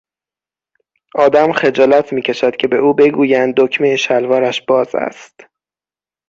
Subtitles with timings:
[1.15, 5.45] آدم خجالت میکشد که به او بگویند دکمهی شلوارش باز است.